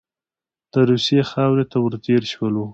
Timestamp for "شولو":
2.31-2.65